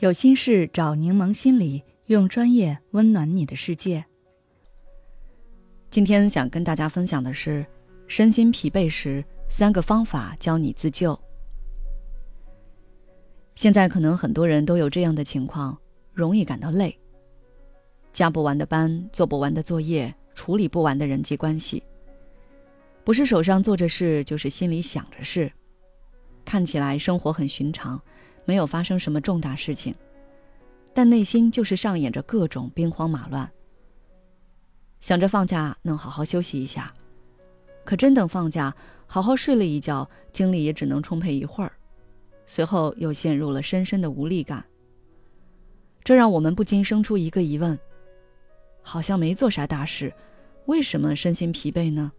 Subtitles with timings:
[0.00, 4.02] 有心事找柠檬心理，用专业温暖你的世界。
[5.90, 7.66] 今天想跟大家分享的是，
[8.06, 11.18] 身心疲惫时三个方法教你自救。
[13.56, 15.76] 现在可能很多人都有这样的情况，
[16.14, 16.98] 容易感到累。
[18.10, 21.82] 加不完的班，做不完的作业，处理不完的人际关系，
[23.04, 25.52] 不是手上做着事，就是心里想着事。
[26.42, 28.00] 看起来生活很寻常。
[28.44, 29.94] 没有发生什么重大事情，
[30.92, 33.50] 但内心就是上演着各种兵荒马乱。
[35.00, 36.92] 想着放假能好好休息一下，
[37.84, 38.74] 可真等放假
[39.06, 41.72] 好好睡了一觉，精力也只能充沛一会儿，
[42.46, 44.64] 随后又陷入了深深的无力感。
[46.02, 47.78] 这让我们不禁生出一个疑问：
[48.82, 50.12] 好像没做啥大事，
[50.66, 52.10] 为什么身心疲惫呢？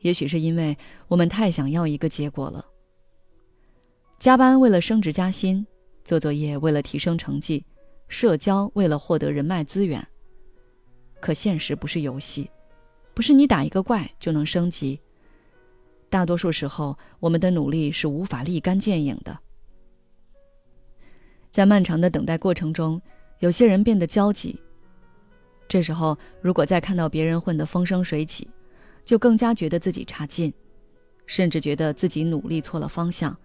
[0.00, 0.76] 也许是因为
[1.08, 2.64] 我们太想要一个结果了。
[4.18, 5.64] 加班为了升职加薪，
[6.04, 7.64] 做作业为了提升成绩，
[8.08, 10.04] 社交为了获得人脉资源。
[11.20, 12.50] 可现实不是游戏，
[13.14, 15.00] 不是你打一个怪就能升级。
[16.10, 19.38] 大多数时候，我们的努力是无法立竿见影的。
[21.52, 23.00] 在漫长的等待过程中，
[23.38, 24.60] 有些人变得焦急。
[25.68, 28.50] 这时候，如果再看到别人混得风生水起，
[29.04, 30.52] 就更加觉得自己差劲，
[31.26, 33.36] 甚至觉得自己努力错了方向。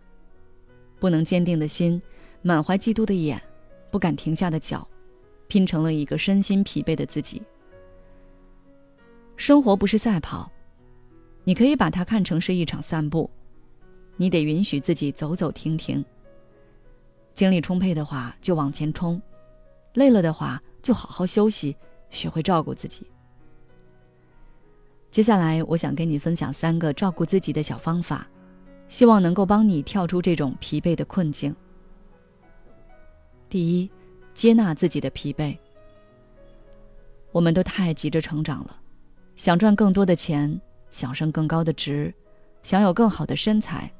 [1.03, 2.01] 不能坚定的心，
[2.41, 3.37] 满怀嫉妒的眼，
[3.91, 4.87] 不敢停下的脚，
[5.49, 7.43] 拼成了一个身心疲惫的自己。
[9.35, 10.49] 生活不是赛跑，
[11.43, 13.29] 你可以把它看成是一场散步，
[14.15, 16.01] 你得允许自己走走停停。
[17.33, 19.21] 精力充沛的话就往前冲，
[19.95, 21.75] 累了的话就好好休息，
[22.11, 23.05] 学会照顾自己。
[25.11, 28.25] 接下来，我想跟你分享三个照顾自己的小方法。
[28.93, 31.53] 希望能够帮你跳出这种疲惫的困境。
[33.49, 33.89] 第一，
[34.35, 35.57] 接纳自己的疲惫。
[37.31, 38.79] 我们都太急着成长了，
[39.35, 40.61] 想赚更多的钱，
[40.91, 42.13] 想升更高的职，
[42.61, 43.91] 想有更好的身材。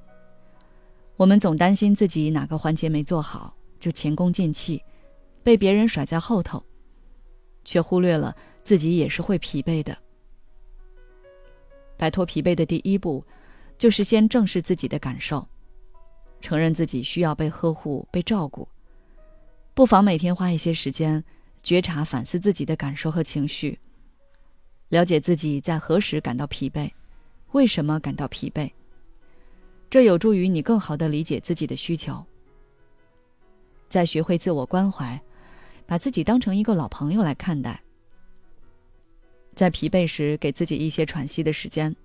[1.18, 4.80] 我们总担心自己哪个环节没做好，就前功尽弃，
[5.42, 6.64] 被别人甩在后头，
[7.66, 9.98] 却忽略了自己也是会疲惫的。
[11.98, 13.26] 摆脱疲惫的第一步。
[13.78, 15.47] 就是先正视自己的感受，
[16.41, 18.67] 承认自己需要被呵护、被照顾。
[19.73, 21.23] 不妨每天花一些时间，
[21.61, 23.79] 觉察、反思自己的感受和情绪，
[24.89, 26.91] 了解自己在何时感到疲惫，
[27.51, 28.72] 为什么感到疲惫。
[29.90, 32.23] 这有助于你更好的理解自己的需求。
[33.90, 35.22] 再学会自我关怀，
[35.85, 37.81] 把自己当成一个老朋友来看待。
[39.55, 41.95] 在疲惫时，给自己一些喘息的时间。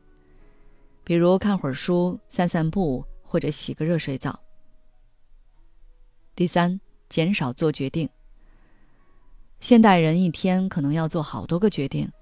[1.09, 4.39] 比如看会儿书、散散步，或者洗个热水澡。
[6.37, 8.07] 第三，减少做决定。
[9.59, 12.13] 现代人一天可能要做好多个决定，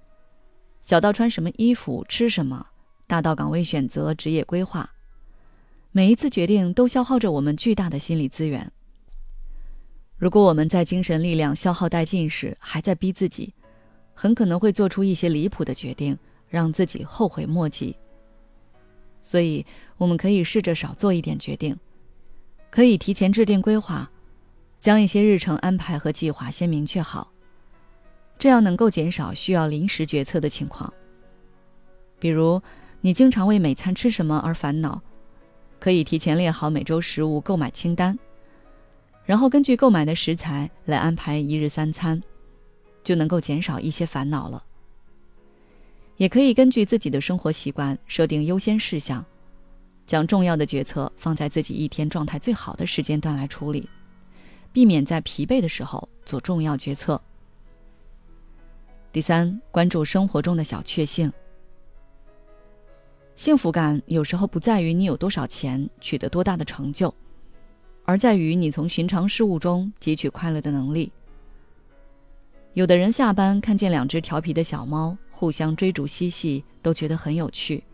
[0.80, 2.64] 小到穿什么衣服、吃什么，
[3.08, 4.88] 大到岗位选择、职业规划，
[5.90, 8.70] 每一次决定都消耗着我们巨大的心理资源。
[10.16, 13.52] 如果我们在精神力量消耗殆尽时还在逼自己，
[14.14, 16.16] 很可能会做出一些离谱的决定，
[16.48, 17.96] 让自己后悔莫及。
[19.26, 19.66] 所以，
[19.98, 21.76] 我们可以试着少做一点决定，
[22.70, 24.08] 可以提前制定规划，
[24.78, 27.32] 将一些日程安排和计划先明确好，
[28.38, 30.94] 这样能够减少需要临时决策的情况。
[32.20, 32.62] 比如，
[33.00, 35.02] 你经常为每餐吃什么而烦恼，
[35.80, 38.16] 可以提前列好每周食物购买清单，
[39.24, 42.22] 然后根据购买的食材来安排一日三餐，
[43.02, 44.62] 就能够减少一些烦恼了。
[46.16, 49.24] 也可以根据自己的生活习惯设定优先事项，
[50.06, 53.88] 将重要的决策放在自己一天状态最好的时间段来处理，
[54.72, 57.20] 避免在疲惫的时候做重要决策。
[59.12, 61.30] 第三，关注生活中的小确幸。
[63.34, 67.14] 幸福感有时候不在于你有多少钱，取得多大的成就，
[68.04, 71.12] 而在于你从寻常事物中汲取快乐的能力。
[72.72, 75.14] 有的人下班看见两只调皮的小猫。
[75.38, 77.84] 互相追逐嬉戏，都觉得很有趣，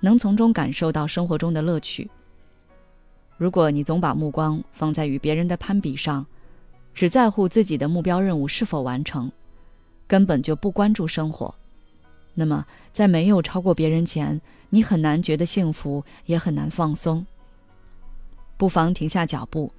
[0.00, 2.10] 能从中感受到生活中的乐趣。
[3.38, 6.26] 如果你总把目光放在与别人的攀比上，
[6.92, 9.32] 只在乎自己的目标任务是否完成，
[10.06, 11.54] 根本就不关注生活，
[12.34, 14.38] 那么在没有超过别人前，
[14.68, 17.24] 你很难觉得幸福，也很难放松。
[18.58, 19.72] 不妨停下脚步，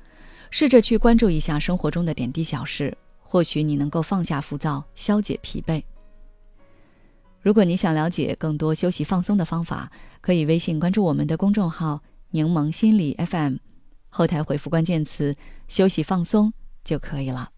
[0.49, 5.83] 试着去关注一下生活中的点滴小事，或许你能够放下浮躁，消解疲惫。
[7.47, 9.89] 如果你想了解更多休息放松的方法，
[10.19, 12.01] 可以微信关注我们的公众号
[12.31, 13.55] “柠檬心理 FM”，
[14.09, 15.33] 后台回复关键词
[15.69, 16.51] “休息放松”
[16.83, 17.51] 就可以了。